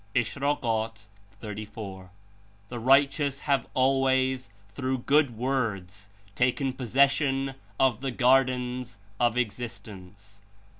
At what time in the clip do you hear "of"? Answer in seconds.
7.79-8.01, 9.19-9.37